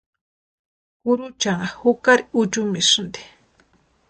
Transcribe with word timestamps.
Kuruchanha 1.01 1.67
jukari 1.81 2.23
uchumisïnti. 2.41 3.21